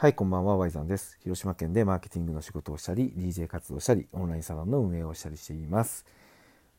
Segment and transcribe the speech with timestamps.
[0.00, 1.18] はい、こんばんは、ワイザンです。
[1.24, 6.06] 広島県でマーケティングの仕事をしたり、DJ 活動したり、オンラインサロンの運営をしたりしています。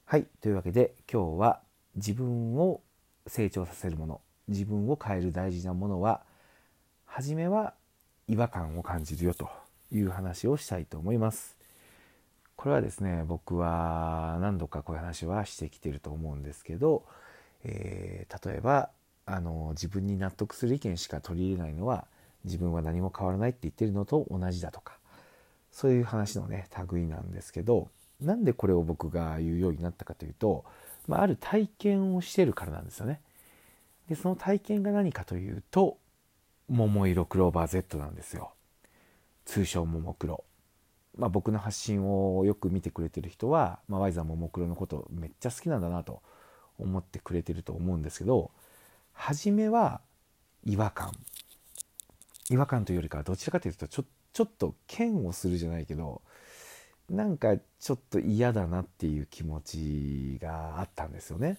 [0.05, 1.59] はい、というわけで今日は
[1.97, 2.79] 自分を
[3.27, 6.21] 成長させるもの、自分を変える大事なものは、
[7.03, 7.73] 初めは
[8.29, 9.49] 違和感を感じるよと
[9.91, 11.57] いう話をしたいと思います。
[12.55, 17.03] これはですね、僕は何度かこういう話はしてきてると思うんですけど、
[17.65, 18.91] えー例えば
[19.25, 22.07] あの自分に納得する意見しか取り入れないのは
[22.45, 24.97] 自分は何も変わらないって言ってるのと同じだとか
[25.71, 27.89] そういう話のね類なんですけど
[28.21, 30.65] なんでこれを僕が言うようになったかというと、
[31.07, 33.21] まあ、ある体験をしてるからなんですよね。
[34.09, 35.97] でその体験が何かというと
[36.67, 38.51] 桃色クローバー Z なんですよ。
[39.45, 40.43] 通称ももクロ。
[41.17, 46.21] まあ、僕の発信をよく見てくれてる人は、まあ、ワイザーももクロのことめっちゃ好きなんだなと
[46.77, 48.51] 思ってくれてると思うんですけど
[49.11, 49.99] 初めは
[50.65, 51.11] 違和感
[52.49, 56.21] 違和感というよりかはどちらかというとちょちょっと嫌悪するじゃないけど
[57.09, 61.57] なんかちょっと嫌だなっていう気持ちがあったんですよね。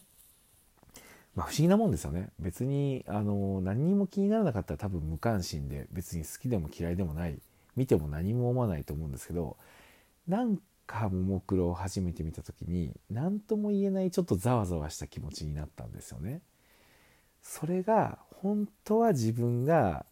[1.34, 7.38] まあ、不思議なもんですよね別にあの何にも気にならなかったら多分無関心で別に好きでも嫌いでもない
[7.76, 9.56] 見ても何も思わないと思うんですけど
[10.26, 16.40] なんかももクロを初めて見た時に何とも言えないちょっとざわざわした気持ちになったんですよね。
[17.42, 20.04] それが本当は自分が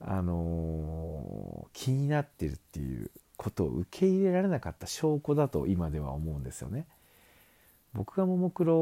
[0.00, 6.86] あの気になってるっていうことを受け入れられなかった証拠だと今では思うんですよね。
[7.94, 8.76] 僕がももクロ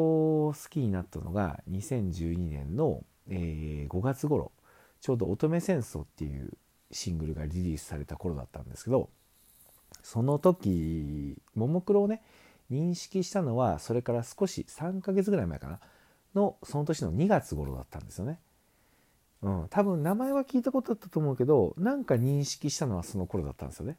[0.48, 4.52] を好きになったのが2012年の、えー5月頃
[5.00, 6.52] ちょうど「乙女戦争」っていう
[6.90, 9.10] シングルがリリースされた頃だったんですけど
[10.02, 12.22] その時ももクロをね
[12.70, 15.80] 認識したのはそれから少し3ヶ月ぐらい前かな
[16.34, 18.40] のその年の2月頃だったんですよね。
[19.42, 23.98] うん、多分名前は聞いたことあったと思うけどなんか認識したのはその頃だったんですよね。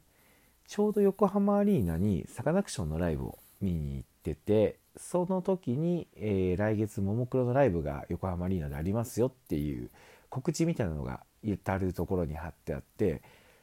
[0.68, 9.90] ちょうど横浜アリーナにサカナクションのライブを見に行っててその時に、えー来月ももクロのライブが横浜アリーナでありますよっていう
[10.30, 13.22] 告知みたいなのが至る所に貼ってあって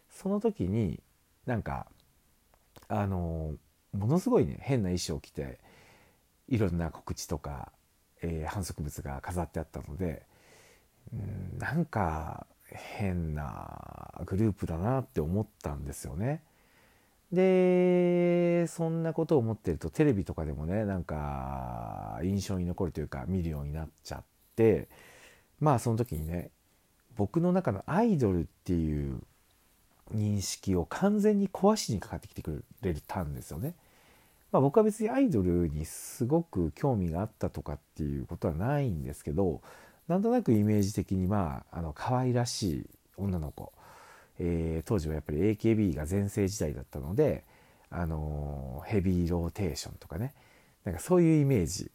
[0.08, 1.00] その時に
[1.44, 1.86] なんか
[2.88, 5.60] あのーものすごいね変な衣装を着て
[6.48, 7.70] いろんな告知とか、
[8.22, 10.24] えー反則物が飾ってあったので
[11.14, 16.42] うんなんか変なグループだなって思ったんですよね。
[17.32, 24.22] でそんなことを思ってるとテレビとかでもねなんか印象に残るというか見るようになっちゃっ
[24.54, 24.88] て
[25.60, 26.50] まあその時にね
[27.16, 29.20] 僕の中のアイドルっていう
[30.14, 33.74] 認識を完全に壊しにかかってきてくれたんですよね。
[34.52, 39.60] まあ、僕は別にアイドルにすごく興味があったとかっていうことはないんですけど
[40.08, 43.72] なんとなくイメージ的にまああの可愛らしい女の子、
[44.38, 47.44] えー当時はやっぱり AKB が全盛時代だったので、
[47.90, 50.34] あのヘビーローテーションとかね。
[50.84, 51.90] なんかそういうイメージ。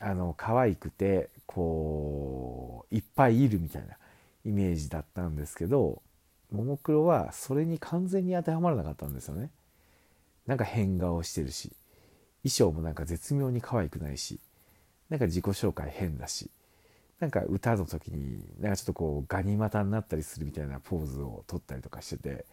[0.00, 3.96] あの可愛くてこういっぱいいるみたいな
[4.44, 6.02] イメージだったんですけど
[6.52, 9.50] ももクロはそれに完全に当てはまらなかったんですよね。
[10.46, 11.72] なんか変顔してるし。
[12.44, 14.38] 衣装もなんか絶妙に可愛くないし。
[15.10, 16.50] なんか自己紹介変だし。
[17.20, 22.46] なんか歌の時になんかちょっとこうガニ股になったりするみたいなポーズを取ったりとかしてて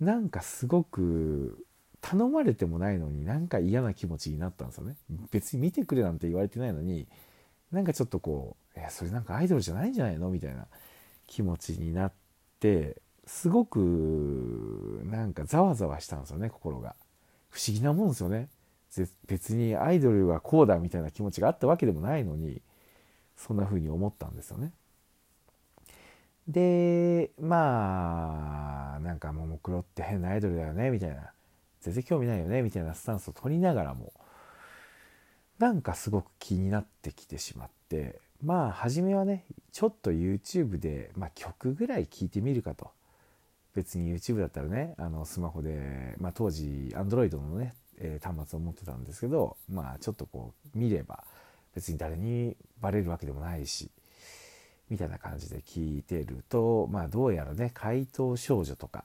[0.00, 1.64] なんかすごく
[2.00, 4.96] 頼まれてもないのになんか嫌な気持ちになったんですよね
[5.30, 7.06] 別に見てくれなんて言われてないのに
[7.70, 10.66] なんかちょっとこう「いやそれなんかアイドルじゃないんじゃないの?」みたいな
[11.26, 12.12] 気持ちになっ
[12.60, 16.96] てすごくなんかざわざわしたんですよね心が
[17.50, 18.48] 不思議なもんですよね
[19.26, 22.62] 別にアイドルはこうだみたいな気持ちがあったわけでもないのに
[23.38, 24.72] そんな風に思ったんですよね。
[26.48, 31.30] でまあなんかももクロって変なアイドルだよねみたいな
[31.80, 34.12] 全然興味ないよねみたいなスタンスを取りながらも
[35.58, 42.90] なんかすごく気になってきてしまってまあ初めはねちょっと YouTube で、まあ、曲ぐらい聴いてみるかと
[43.74, 51.24] 別に YouTube だったらねあのスマホで、まあ、当時 Android のね、えー端末を持ってたんですけどまあちょっとこう見れば
[51.74, 53.90] 別に誰にバレるわけでもないし
[54.90, 59.04] みたいな感じで聞いてるとまあどうやらね「怪盗少女」とか、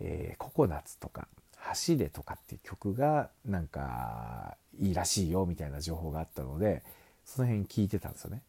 [0.00, 6.82] えーココナッツ」とか「走れ」とかっていう曲がなんかいいらしいよみたいな情報があったので
[7.24, 8.42] その辺聞いてたんですよね。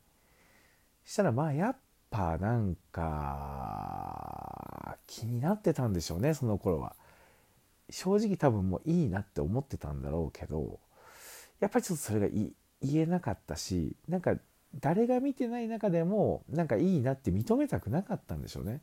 [1.06, 1.78] したらまあやっ
[2.10, 6.96] ぱなんか気になってたんでしょうねその頃は。
[7.90, 10.80] 正直多分もういいなって思ってたんだろうけど
[11.60, 12.52] やっぱりちょっとそれがい
[12.86, 14.36] 言えなかったしなんか
[14.80, 18.82] 誰が見てない中でもなんかいいなって認めたくなかったんでしょうね。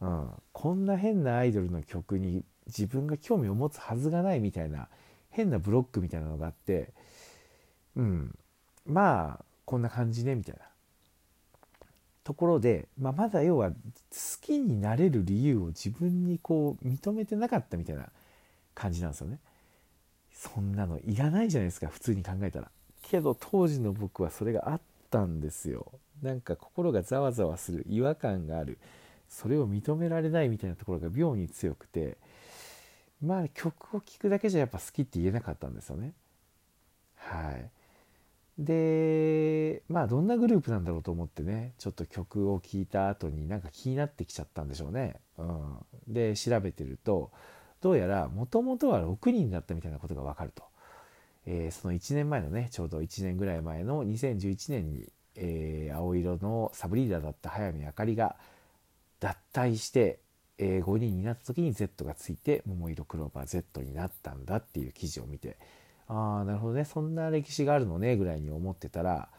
[0.00, 4.88] うん、こんな変なアイドルの曲に自分が興味を持つはずがないみたいな
[5.30, 6.92] 変なブロックみたいなのがあって
[7.96, 8.38] うん
[8.86, 10.62] まあこんな感じねみたいな
[12.22, 13.76] ところで、まあ、まだ要は好
[14.42, 18.10] きになれる理由を自分にこう認めてなかったみたいな
[18.74, 19.38] 感じなんですよね。
[20.32, 22.70] そんなのいらないじゃないですか普通に考えたら。
[23.10, 25.92] けど当時の僕はそれがあったんですよ。
[26.22, 28.78] なんか心がざわざわする違和感がある
[29.28, 32.18] それを認められないみたいなところが妙に強くて
[33.22, 36.12] まあ曲を聴くだけじゃやっぱ好きって言えなかったんですよね。
[37.16, 37.70] はい。
[38.58, 45.16] でまあどんなグループなんだろうと思ってねちょっと曲を聴いた後になんか気になってきちゃったんでしょうね。
[45.38, 45.76] うん、
[46.08, 47.30] で調べてると
[47.80, 50.64] どうやらもともとは6人だったみたいなことが分かると。
[51.50, 58.36] えー、その1年前のねちょうど1年ぐらい前の2011年に、えー、青色のサブリーダーだった早見あかりが
[59.18, 60.20] 脱退して、
[60.58, 65.56] えー、5人になった時に Z がついて桃色クローバー Z になったんだっていう記事を見て
[66.06, 69.30] ああなるほどねそんな歴史があるのねぐらいに思ってたら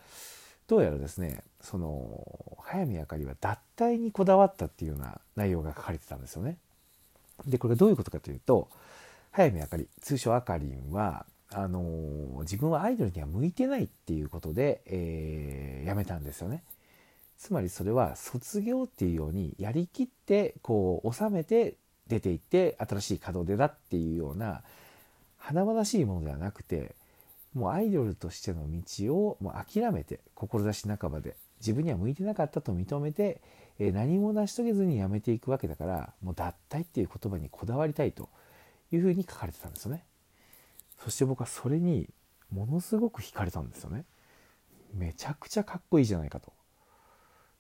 [0.68, 6.58] どうやらですねその早見あかりは脱退にこだわったっていうような内容が書かれてたんですよね。
[7.46, 8.68] でこれがどういうことかというと
[9.32, 16.64] 早見あかり通称あかりんはあのー、自分はアイドルには向いてないっていうことで、えー、辞めたんですよね。
[17.38, 21.76] つまりそれは卒業っていうようにやりきってこう収めて
[22.08, 24.62] 出ていって新しい門出だっていうような
[25.38, 26.96] 華々しいものではなくて
[27.54, 33.42] もうアイドルとしての道をもう諦めて志半ばで自分には向いてなかったと認めて、
[33.80, 38.30] 何も成し遂げずに辞めていくわけだからもう脱退っていう言葉にこだわりたいと
[38.92, 40.04] いうふうに書かれてたんですよね。
[41.04, 42.10] そして僕はそれに
[42.52, 44.06] ものすごく惹かれたんですよね。
[44.94, 46.54] めちゃくちゃかっこいいじゃないかと。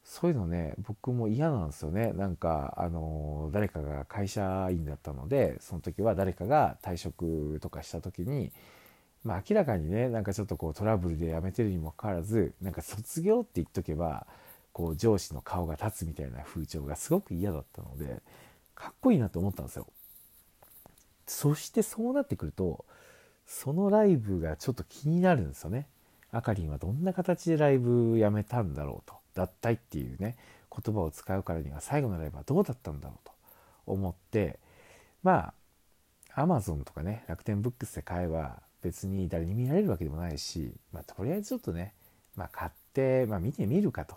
[0.04, 8.52] そういうのね僕も嫌なんですよねなんかあの誰かが会社員だったのでその時は誰かが退職とかした時に
[9.24, 14.26] まあ明らかにねなんかちょっとこうトラブルで辞めてるにもかかわらずなんか卒業って言っとけば
[14.74, 18.22] こう上司の顔が立つみたいな風潮がすごく嫌だったので
[18.74, 19.86] かっこいいなと思ったんですよ。
[21.28, 22.86] そしてそうなってくると
[23.50, 25.88] そのライブがちょっと気になるんですよね。
[26.32, 29.20] あかりんはどんな形でライブやめたんだろうと。
[29.34, 30.38] 脱退っていうね
[30.70, 33.32] 言葉を使うからには最後のライブはどうだったんだろうと
[33.86, 34.60] 思って
[35.24, 35.54] ま
[36.36, 41.94] あアマゾンとかね楽天ブックスで買えば別に誰に見られるわけでもないし、まあ、とりあえずちょっとね、
[42.36, 44.16] まあ、買って、まあ、見てみるかと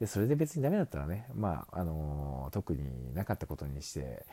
[0.00, 4.26] でそれで別にダメだったらね、まああのー、特になかったことにして、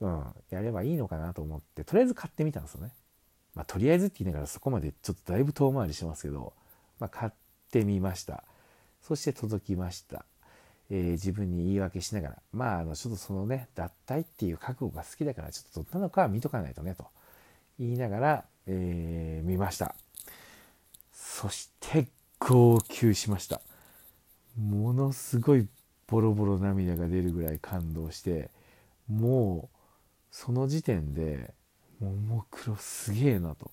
[0.00, 2.92] うん、やればいいのかなと思ってとりあえず買ってみたんですよね。
[3.56, 6.52] まあ、とりあえずって言いながらそこまでちょっとだいぶ遠回りしますけど、
[7.00, 7.32] まあ、買っ
[7.72, 8.44] てみました。
[9.02, 10.26] そして届きました。
[10.90, 17.06] えー、自分に言い訳しながら、まあ、あの、ちょっとそのね、脱退っていう覚悟が好きだから、ちょっとどんなのかは見とかないとね、と
[17.78, 19.96] 言いながら、えー、見ました。
[21.12, 22.08] そして、
[22.38, 23.62] 号泣しました。
[24.58, 25.66] ものすごい
[26.06, 28.50] ボロボロ涙が出るぐらい感動して、
[29.08, 29.76] もう、
[30.30, 31.54] その時点で、
[32.00, 33.70] ももクロすげえなと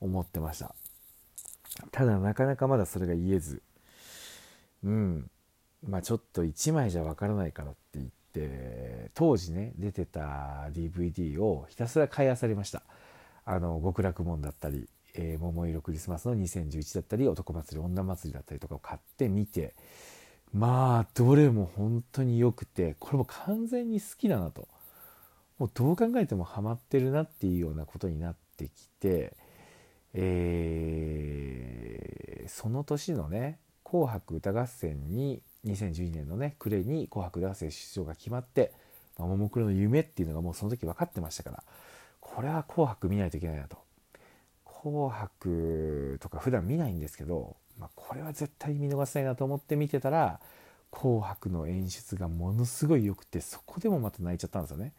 [0.00, 0.74] 思ってました。
[1.92, 3.62] ただなかなかまだそれが言えず、
[4.84, 5.30] うん。
[5.86, 12.82] まあちょっと1枚じゃわからないからって言って当時ね出てた DVD をひたすら買い漁りました。
[13.44, 19.74] あの極楽門だったり、えー、桃色クリスマスの2011だったり男祭り女祭りだったりとかを買ってみて。
[20.52, 24.68] まあどれも本当に良くてこれも完全に好きだなと。
[25.58, 29.34] もうどう考えてもハマってるなっていうようなことになってきて、
[30.12, 38.72] えー、その年のね紅白歌合戦に2012年のね暮れに紅白歌合戦出場が決まって
[39.18, 41.62] ももクロの夢っていうのがもうその時分かってましたから
[42.20, 43.78] これは紅白見ないといけないなと
[44.82, 50.40] 紅白とか普段見ないんですけど、まあ、これは絶対見逃せないなと思って見てたら
[50.90, 54.92] 紅白の演出がものすごい良くてそこでもまた泣いちゃったんですよね。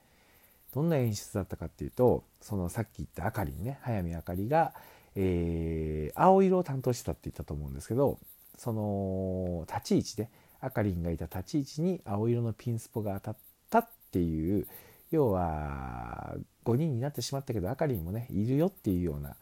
[0.73, 4.73] どんな演出だったかっていうとそのさっき言ったあかりんね早見あかりが、
[5.15, 8.19] えー、青色を担当してたって言ったと思うんですけど
[8.57, 13.37] その立ち位置であかりんがいた立ち位置に青色のピンスポが当たっ
[13.69, 14.67] たっていう
[15.11, 19.35] 要は5人になってしまったけどあかりんもねいるよっていうような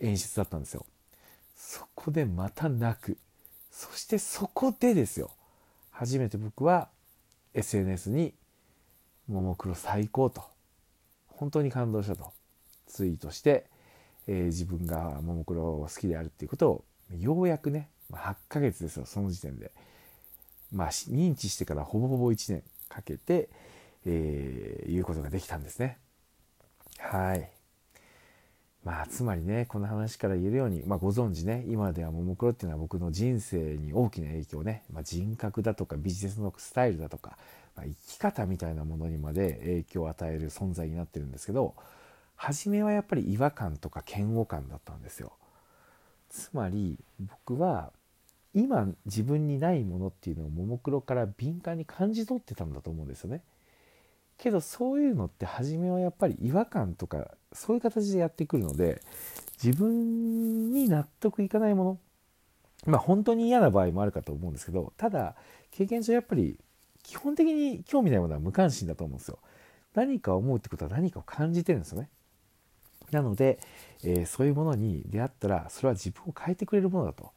[0.00, 0.84] 演出だったんですよ。
[1.56, 3.16] そこでまた泣く
[3.70, 5.30] そしてそこでですよ
[5.90, 6.88] 初めて僕は
[7.54, 8.34] SNS に
[9.28, 10.42] 「ももクロ最高」と
[11.28, 12.32] 本当に感動したと
[12.86, 13.66] ツイートして、
[14.26, 16.84] えー、自分がももクロを好きであるっていうことを
[17.18, 19.72] ようやくね8ヶ月ですよその時点で
[20.72, 23.48] まあ認知してからほぼほぼ1年かけて、
[24.06, 25.98] えー、いうことができたんですね。
[26.98, 27.50] はい。
[28.84, 37.38] まあ、つまりね、この話から言えるように、まあ、ご存知ね、今ではももクロっていうのは僕の人生に大きな影響ね、まあ、人格だとかビジネスのスタイルだとか、
[37.76, 41.74] まあ、生き方みたいなものにまで影響を与える存在になってるんですけど、
[42.36, 45.32] 初めはやっぱり違和感とか嫌悪感だったんですよ。
[46.28, 47.92] つまり僕は
[48.54, 53.42] 今自分にないものっていうのをももクロから敏感に感じ取ってたんだと思うんですよね。
[54.36, 59.00] けどそういうのって初めはやっぱり違和感とかそういう形でやってくるので
[59.62, 61.98] 自分に納得いかないもの
[62.86, 65.36] まあ本当に嫌な場合もあるかと思うんですけどただ
[65.70, 66.58] 経験上やっぱり
[67.04, 69.38] 基本的に興味ないものは無関心だと思うんですよ。
[69.94, 72.10] 何か思うってことは何かを感じてるんですよね。
[73.12, 73.60] なので、
[74.02, 77.30] えー、そういうものに出会ったらそれは自分を変えてくれるものだと。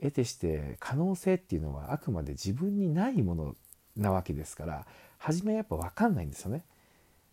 [0.00, 3.56] 得てして可能性っていうのはあくまで自分にないもの
[3.96, 4.84] なわけですから
[5.18, 6.64] 初めはやっぱ分かんないんですよね。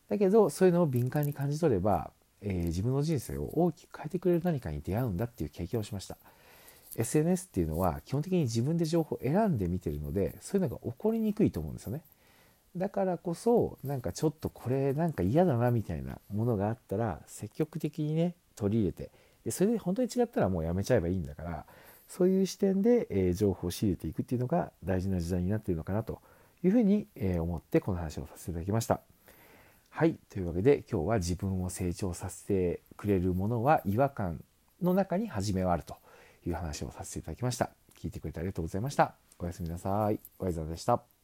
[0.07, 2.11] だけどそういうのを敏感に感じ取れば、
[2.41, 6.17] えー、自分の人生を大きく変えてくれる何かに出会うんだっていう経験をしました。
[6.96, 12.01] SNS っていうのは基本的に自分で情報を選んで見てるのでそういうのが起こりにくいと思うんですよね。
[12.75, 19.12] だからこそなんかちょっとこれなんか嫌だなみたいなものがあったら積極的にね取り入れて
[19.43, 21.65] でそれで本当に違ったらもうやめちゃえばいいんだから
[22.10, 26.22] そういう視点で、え情報を仕入れていくっていうのが大事な時代になっているのかなと
[26.63, 29.00] いうふうに、え思ってこの話をさせていただきました。
[29.89, 30.17] はい。
[30.27, 34.43] というわけで今日は自分を成長させてくれるものは違和感
[34.81, 35.98] の中に初めはあると
[36.46, 37.72] いう話をさせていただきました。
[37.98, 39.15] 聞いてくれてありがとうございました。
[39.39, 40.19] おやすみなさい。
[40.39, 41.18] おやざでした。